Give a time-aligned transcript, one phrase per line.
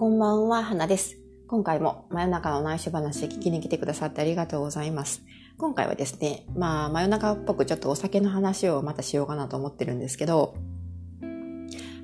[0.00, 1.18] こんばんは、花です。
[1.46, 5.20] 今回も真夜中の内緒話聞きに来てくださってありがとうございます。
[5.58, 10.54] 今回はですね、まあ、真夜中っぽくちょっとお酒の話をまたしようかなと思ってるんですけど、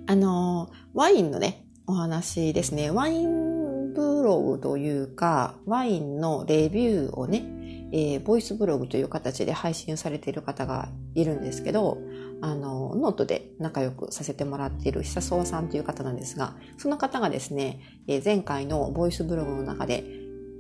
[0.06, 2.90] あの、ワインのね、お話ですね。
[2.90, 7.46] ワインブログというか、ワインのレビューをね、
[7.92, 11.96] えー、ボイスブログという形で配信されている方がいるんですけど、
[12.41, 20.04] あの、ノートで仲良くさせてもらっている久沢さんという方なんですが、その方がですね、えー、前回のボイスブログの中で、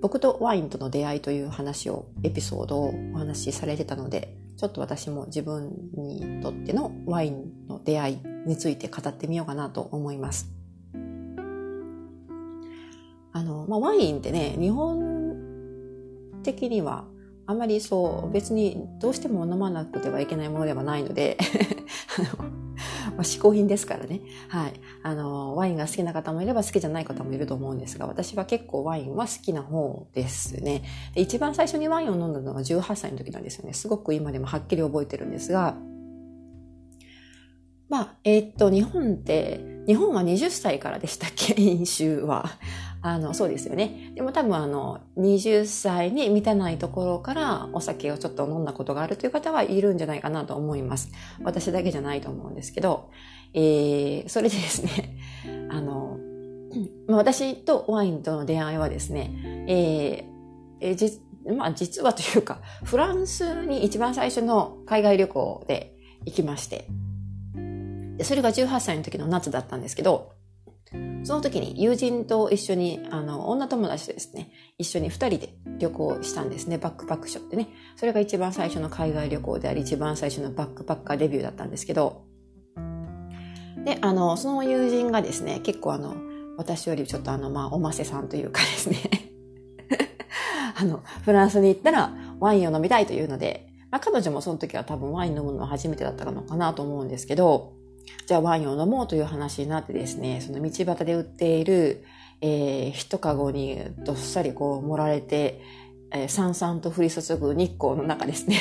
[0.00, 10.50] 僕とワインとの出会いという話を、エピソードをお話しされてたので、ちょっと私も自分にとってのワインの出会いについて語ってみようかなと思います。
[13.32, 17.04] あの、まあ、ワインってね、日本的には
[17.46, 21.38] あんまりそう別にどうしても飲まなくてはいけないものではないので
[22.18, 22.50] あの、
[23.16, 24.20] ま、嗜好品ですからね。
[24.48, 24.74] はい。
[25.02, 30.82] あの、ワインが好きな方もいれば好きじゃない方もいると思うんですが、私は結構ワインは好きな方ですね。
[31.14, 33.72] で一番最初にワインを飲んだのが18歳の時なんですよね。
[33.72, 35.76] すごく今でもはっきり覚えてるんですが、
[37.88, 41.54] まあ、えー、っと、日本って、日本は20歳からでしたっけ？
[41.60, 42.50] 飲酒は。
[43.02, 44.12] あの、そうですよね。
[44.16, 51.12] でも多分あの、20歳に満たないところからお酒をちょっと飲んだことがあるという方はいるんじゃないかなと思います。
[51.44, 53.10] 私だけじゃないと思うんですけど、
[53.54, 55.18] えー、それでですね、
[55.70, 56.18] あの、
[57.06, 59.30] 私とワインとの出会いはですね、
[59.68, 61.20] えー、えー、じ、
[61.56, 66.88] まあ実はというか、フランスに一番最初の海外旅行で行きまして、
[68.22, 70.32] それが18歳の時の夏だったんですけど、
[71.24, 76.78] その時に友人と一緒に、あの、女友達とですね、一緒に二人で旅行したんですね。
[76.78, 77.68] バックパックショってね。
[77.96, 82.24] それが一番最初の海外旅行であり、一番最初のバックパッカーデビューだったんですけど、
[83.84, 86.14] で、あの、その友人がですね、結構あの、
[86.56, 88.96] 私よりちょっとあの、まあ、おませさんというかですね
[90.74, 97.75] あの、フランスに行ったらワインを飲みたいというので、まあ、彼女もその時は多分ワイン飲むのは初めてだったのかなと思うんですけど、
[98.26, 102.04] じゃあワインを飲もうという話になってですね、その道端で売っている、
[102.40, 105.62] えー、一かごにどっさりこう盛られて、
[106.12, 108.60] えー、さんさんと降り注ぐ日光の中ですね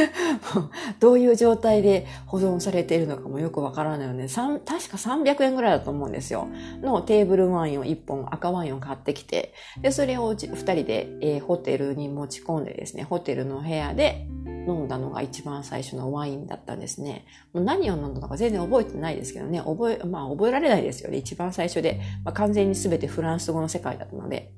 [1.00, 6.48] どういう状態で保存されているのかもよくわからないので、確か300円ぐらいだと思うんですよ。
[6.82, 14.28] のテーブルワインを1本赤ワインを買ってきて、で、それを2人で、えー、ホテルに持ち込んでですね、ホテルの部屋で
[14.66, 17.24] 飲んだのが一番最初のワインだったんですね。
[17.52, 21.18] もう何を飲んだのか全然覚えてないですけどね、覚え、まあ覚えられないですよね。
[21.18, 24.52] 一番最初で、まあ、完全に全てフランス語の世界だったので。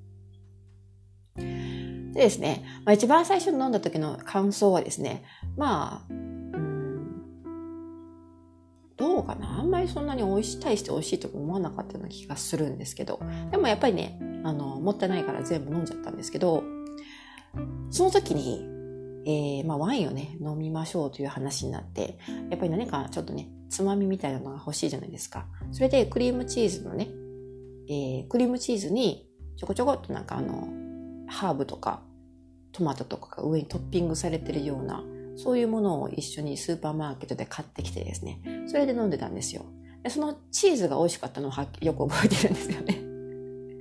[1.37, 5.25] でですね、まあ、一番最初に飲んだ時の感想はですね、
[5.57, 7.23] まあ、うん、
[8.97, 13.21] どうかなあんまりそんなに美味しい、対して美味しいとか思わなかったような気がするんですけど、
[13.51, 16.65] でもやっぱりね、あの、もったいないから全部飲んじゃったんですけど、
[17.91, 18.78] その時に、
[19.25, 22.19] えー、まあ、ワインをね、飲みましょうという話になって、
[22.51, 25.47] やっぱり何かちょっとね、つまみみたいなのが欲しいじゃないですか。
[25.73, 27.09] それでクリームチーズのね、
[27.89, 30.69] えー、クリームチーズにちょこちょこっとなんかあの、
[31.27, 32.03] ハーブとか
[32.73, 35.03] トマトとかが上にトッピングされてるような、
[35.37, 39.65] そういうものを一緒にスーパーマーケットで買ってきてですね、それで飲んでたんですよ。
[40.03, 43.03] でそのチーズが美味しかったのをよく覚えてるんですよね。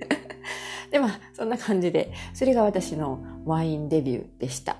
[0.90, 4.78] で、まあ、そんな感じで、それが私のワインデビューでした。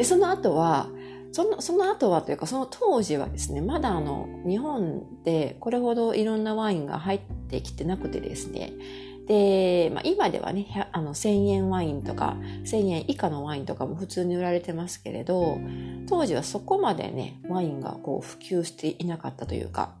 [0.00, 0.88] で、その後は、
[1.30, 8.72] その、その後はというか、その当時はですね、まだあの、日本でこれほどいろんなワインが入ってきてなくてですね、
[9.26, 15.58] で、まあ、今ではね、あの、1000円ワインとか、1000円以下のワインとかも普通に売られてますけれど、
[16.08, 19.92] 当時はそこまでね、ワインがこう普及していなかったというか、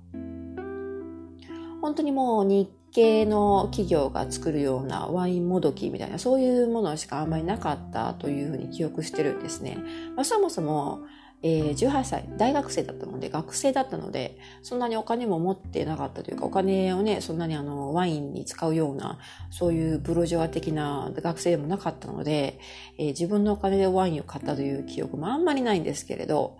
[1.82, 9.78] 本当にもう日系の企業が作るようなワインもどきみたいな、そういうものしかあんまりなかったというふうに記憶してるんですね。
[10.16, 11.00] まあ、そもそも、
[11.42, 19.18] えー、18歳、大学生だったので、学生だったので、そんなにお金も持ってなかったというか、お金をね、そんなにあの、ワインに使うような、
[19.50, 22.58] そういうブロジョア的な学生でもなかったので、
[22.98, 26.58] えー、自分のお金でワインを買ったという記憶もあんまりないんですけれど、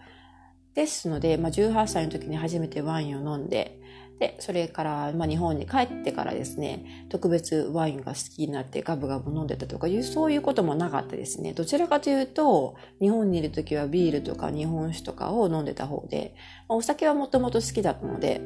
[0.74, 3.79] ですので、まあ、18歳の時に初めてワインを飲んで、
[4.20, 11.54] で、それから、まあ、日本に帰ってからですね、特別ワインが好きになってガブガブ飲んでたとかいう、そういうこともなかったですね。
[11.54, 16.34] どちらかというと、日本にいる時はビールとか日本酒とかを飲んでた方で、
[16.68, 18.42] まあ、お酒はもともと好きだったので、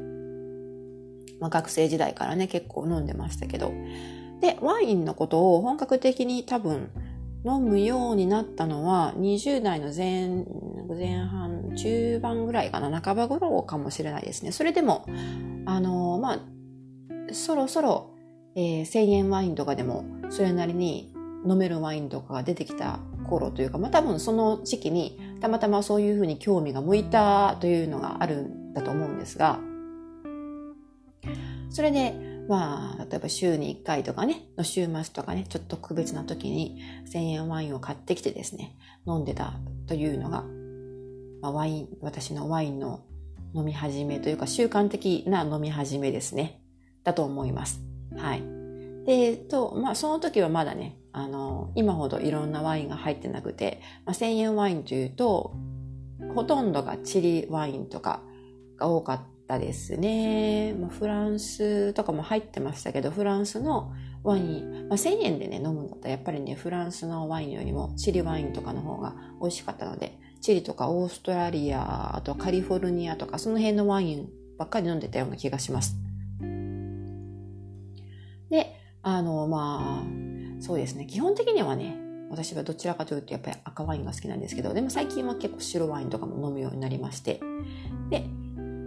[1.40, 3.72] まあ、学生時代からね、結構飲んでましたけど。
[4.40, 6.88] で、ワインのことを本格的に多分、
[7.44, 10.46] 飲むようになったのは20代の前
[10.96, 11.43] 前半
[11.74, 14.52] 中盤ぐらいかな半ば頃かもしれないですね。
[14.52, 15.06] それでも
[15.66, 16.38] あのまあ
[17.32, 18.14] そろそろ、
[18.54, 21.12] えー、1000円ワインとかでもそれなりに
[21.46, 29.58] 飲めるワインとかが出てきた頃というか、まあ多分その時期にたまたまそういうふうに興味が向いたというのがあるんだと思うんですが、
[31.70, 32.14] それで、
[32.48, 36.80] まあ、例えば週に1回とかね、の週末とかね、ちょっと特別な時に
[37.12, 38.76] 1000円ワインを買ってきてですね、
[39.06, 39.54] 飲んでた
[39.88, 40.44] というのが、
[41.44, 43.04] まあ、ワイン、私のワインの
[43.54, 46.62] 飲み始めというか習慣的な飲み始めですね。
[47.02, 47.82] だと思います。
[48.16, 48.42] はい。
[49.04, 55.52] で、と、まあその時はまだね、あの、今ほどいろんなワインが入ってなくて、まあ、1000円ワインというと、
[56.34, 58.22] ほとんどがチリワインとか
[58.78, 60.72] が多かったですね。
[60.72, 63.92] まあ、フランスとかも入ってましたけど、フランスの
[64.22, 75.96] ワイン、まあ、1000円でね、飲むんだったらやっぱりね、フランスのワインよりもチリワインとかの方が美味しかったので、チリとかオーストラリア、あとカリフォルニアとか、その辺のワインばっかり飲んでたような気がします。
[78.50, 81.06] で、あの、まあ、そうですね。
[81.06, 81.96] 基本的にはね、
[82.28, 87.40] 私はどちらかというとやっぱり赤ワインが好きなんですけど、でも最近は結構白ワインとかも飲むようになりまして、
[88.10, 88.26] で、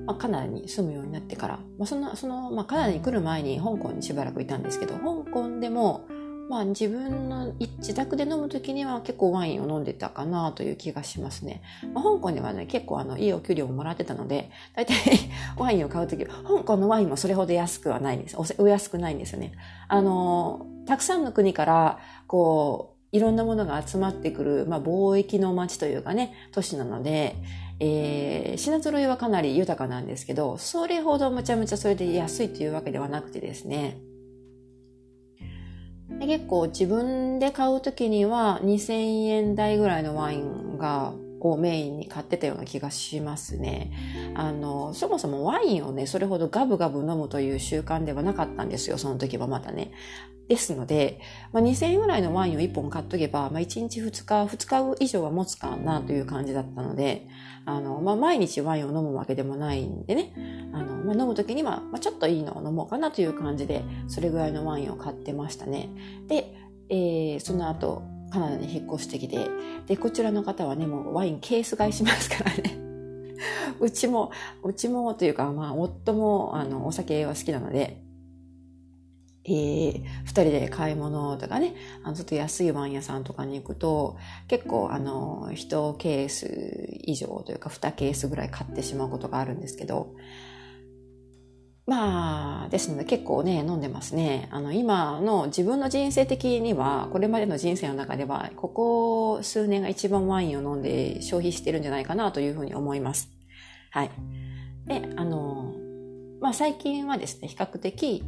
[0.05, 6.07] まあ、カナダに住むようになってから、まあ、その、その、まあ、カナダに来る前に香港にしばらくいたんですけど、香港でも、
[6.49, 11.61] まあ自分の自宅で飲む時には結構ワインを飲んでたかなという気がしますね。
[11.93, 14.95] まあ、香港ではね、結構あの、いいお給料をもらってたので、大体
[15.57, 18.37] ワインを買う時は、香港のワインもそれほど安くはないんです。
[18.57, 19.53] お安くないんですよね。
[19.87, 27.35] あの、たくさんの国から、こう、いろんなものが集まってくる、まあ、貿易の街というかね、都市なので、
[27.79, 33.97] えー、品揃えはかなり豊かなんですけど、それほどむちゃむちゃそれで安いというわけではなくてですね、
[36.25, 43.91] 結構自分で買う時には2000円台ぐらいのワインがをメインに買ってたような気がしますね。
[44.35, 49.91] あの、そもそもワインをね、それほどガブガブ飲むという習慣ではなかったんですよ、その時はまたね。
[50.47, 51.19] ですので、
[51.51, 57.27] まあ、2000円ぐらいのワインを1本買っとけば、まあ、1日2日、2日以上は持つかなという感じだったので、
[57.65, 60.33] あの、まあ、毎日ワインを飲むわけでもないんでね、
[60.71, 65.89] あの、まあ、飲む時には、まあ、ちょっといいのを飲もうかなという感じで、それぐらいのワインを買ってましたね。
[66.27, 66.53] で、
[66.89, 69.49] えー、その後、カナダに引っ越してきて、
[69.87, 72.77] で、こちらの方はね、もうワインケース買いしますからね。
[73.79, 74.31] うちも、
[74.63, 78.01] うちもというか、まあ、夫も、あの、お酒は好きなので、
[79.45, 90.13] えー、二人で買い物とかね、あの、ちょっと安いワイン屋さんとかに行くと、結構、あの、一ケース以上というか、二ケースぐらい買ってしまうことがあるんですけど、
[91.87, 94.49] まあ、ですので結構ね、飲んでますね。
[94.51, 103.29] あの、今の自分の人生的には、これまでの人生の中では、ここ数年が一番ワインを飲んで消費してるんじゃないかなというふうに思います。
[103.91, 104.11] はい。
[104.85, 105.75] で、あの、
[106.41, 108.21] まあ最近はですね、比較的、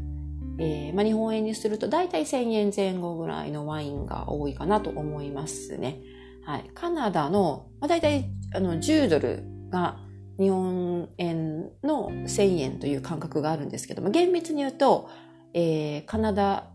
[0.57, 5.99] えー、まあ日本円にすると大体1000円前後ぐらいのワインが多いかなと思いますね。
[6.45, 6.71] はい。
[6.73, 9.99] カナダの、まあ大体、あの、10ドルが
[10.39, 15.09] 日本円の1000円という感覚があるんですけども、厳密に言うと、
[15.53, 16.69] えー、カナダ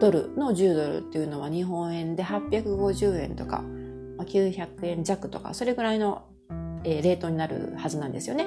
[0.00, 3.62] ドルの10ドルっていうのは日本円で850円とか、
[4.18, 6.26] 900円弱とか、それぐらいの、
[6.84, 8.44] えー、レートになるはずなんですよね。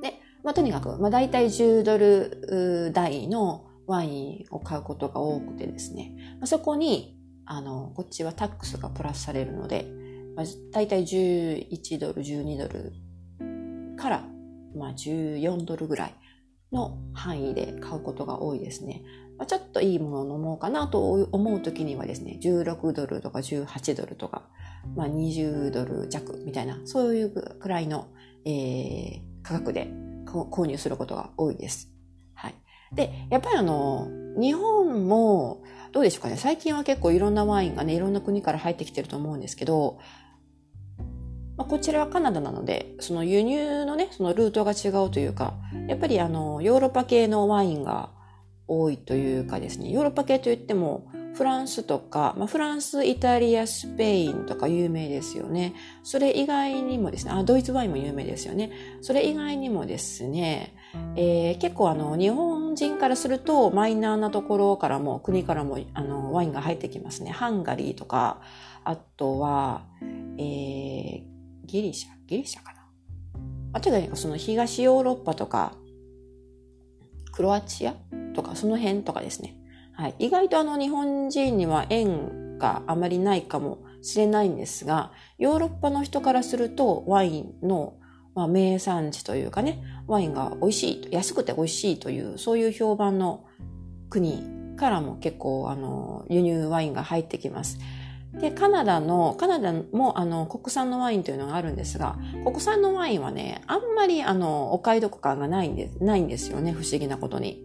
[0.00, 9.86] で、まあ、とにかく、まあ、大体10ドル台のワインを買うことが多くてですね、まあ、そこに、あの、こっちはタックスがプラスされるので、
[10.40, 12.94] まあ、大体11ドル、12ドル
[13.98, 14.24] から、
[14.74, 16.14] まあ、14ドルぐらい
[16.72, 19.02] の範囲で買うことが多いですね。
[19.36, 24.48] まあ、ちょっといいものを飲もうかなと思う時にはですね、16ドルとか18ドルとか、
[24.96, 28.08] まあ、20ドル弱みたいな、そういうくらいの、
[28.46, 29.92] えー、価格で
[30.24, 31.90] 購入することが多いです。
[32.32, 32.54] はい。
[32.94, 34.08] で、やっぱりあの、
[34.40, 36.36] 日本も、どうでしょうかね。
[36.36, 39.98] 最近は結構いろんなワインがね、いろんな国から入ってきてると思うんですけど、
[41.60, 45.52] まあ、こちらはカナダなので、その輸入のね、そのルートが違うというか、
[45.88, 48.08] やっぱりあの、ヨーロッパ系のワインが
[48.66, 55.74] 多いというかですね、ヨーロッパ系といっても、フランスとか、まあ、フランス、イタリア、スペインとか有名ですよね。
[56.02, 58.72] それ以外にもですね、あ、ドイツワインも有名ですよね。
[59.02, 60.74] それ以外にもですね、
[61.14, 67.30] えー、結構あの、日本人からするとマイナーなところからも、国からもあの、ワインが入ってきますね。
[67.30, 68.40] ハンガリーとか、
[68.82, 69.82] あとは、
[70.38, 71.29] えー、
[71.70, 72.80] ギリシャギリシャかな
[73.72, 75.74] あとはその東ヨーロッパとか、
[77.32, 77.94] クロアチア
[78.34, 79.56] とか、その辺とかですね。
[79.92, 80.14] はい。
[80.18, 87.94] 意外とあの日本人には縁があまりないかもしれないんですが、ヨーロッパの人からするとワインの
[88.34, 93.44] まあ、名産地というかね、ワインが美味しい、安くて美味しいという、そういう評判の
[94.08, 94.44] 国
[94.76, 97.78] からも結構、あの、輸入ワインが入ってきます。
[98.32, 107.64] で、カナダの、カナダもあの国産のワインというのがあるんですが、国産のワインはね、あんまりあの、お買い得感がないんです、ないんですよね、不思議なことに。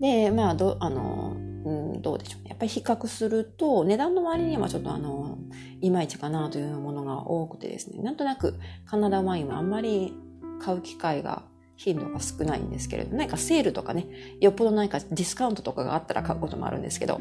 [0.00, 2.50] で、まあ、ど、あの、うん、どうでしょうね。
[2.50, 5.38] やっぱり比較すると、値段の割にはちょっとあの、
[5.80, 10.12] いまいちかなというものが多くてですね、なんとなくカナダワインはあんまり
[10.60, 11.44] 買う機会が
[11.84, 14.06] 頻度が少ないんですけれど、何かセールとかね、
[14.40, 17.20] よっぽど何かディスカウントとかがあったら買うこともあるんですけど、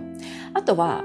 [0.54, 1.04] あとは、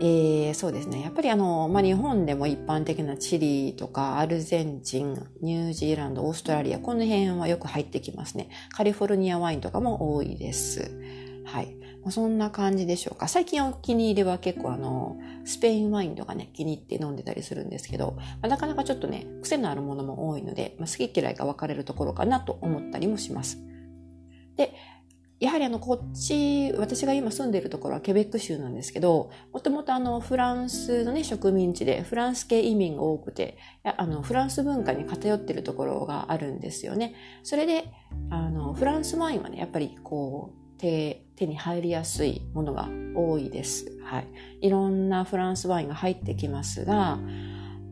[0.00, 1.02] えー、そうですね。
[1.02, 8.48] やっぱりあの、まあ、日本でも一般的なチリとかアルゼンチン、ニュージーランド、オーストラリア、この辺はよく入ってきますね。
[8.70, 10.92] カリフォルニアワインとかも多いです。
[11.44, 11.76] はい。
[12.02, 13.28] まあ、そんな感じでしょうか。
[13.28, 23.58] 最近お気に入りは結構あの、スペインワインとかね、気に入って飲んでたりするんですけど、まあ、なかなかちょっとね、癖のあるものも多いので、まあ、好き嫌いが分かれるところかなと思ったりもします。
[24.56, 24.74] で、
[25.42, 37.14] やはりあの、こっち、私が今住んでいるところはケベック州なんですけど、もともとあの、フランスのね、植民地で、フランス系移民が多くて、あの、フランス文化に偏ってるところがあるんですよね。
[37.42, 37.92] それで、
[38.30, 43.86] あの、フランスワインはね、やっぱりこう、手に入りやすいものが多いです。
[44.04, 44.26] はい。
[44.60, 47.18] いろんなフランスワインが入ってきますが、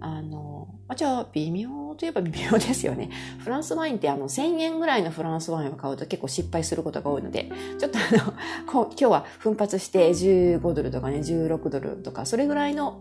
[0.01, 3.11] あの、じゃあ微妙といえば微妙ですよね。
[3.39, 8.33] フランスワインってあの1000円ぐらいのフランスワインを買うと結構失敗することが多いので、ちょっとあの、
[8.67, 13.01] こ今日は奮発して15ドルとかね、16ドルとか、それぐらいの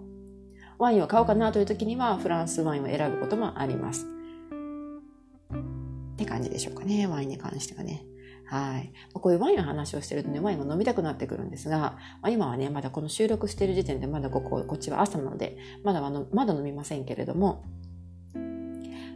[0.78, 4.06] ワインを買おうかなという時にはフランスワインを選ぶこともあります。
[6.14, 8.04] って感じでしょうかね、ワインに関してはね。
[8.50, 8.92] はい。
[9.14, 17.64] こういうワインの話をしてるとね、ワインが飲みたくなってくるんですが、まあ、今はね、まだこの収録している時点でまだここ、こっちは朝なので、まだまだ飲みませんけれども、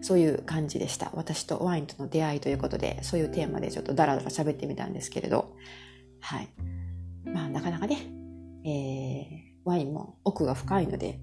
[0.01, 1.09] そういう感じでした。
[1.15, 5.55] 私とワインとの出会いということで、そういうテーマでちょっとダラダラ喋ってみたんですけれど、
[6.19, 6.49] はい。
[7.25, 7.97] まあ、なかなかね、
[8.65, 11.19] えー、ワインも奥が深いので、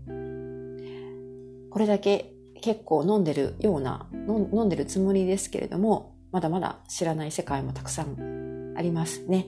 [1.71, 9.47] これだけ結構飲んでるような、飲んでるつもりですけれども、まだまだ知らない世界もたくさんありますね。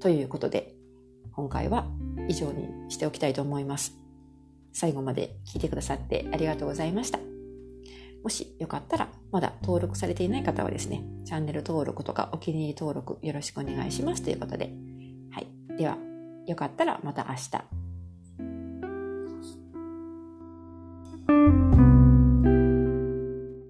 [0.00, 0.74] ということで、
[1.32, 1.86] 今回は
[2.28, 3.96] 以上にしておきたいと思います。
[4.72, 7.18] 最後まで聞いてくださってありがとうございました。
[8.22, 14.72] もしよかったら、まだ登録されていない方はですね、チャンネル登録とかお気に入り登録よろしくお願いしますということで。
[15.30, 15.46] はい。
[15.76, 15.96] では、
[16.46, 17.79] よかったらまた明日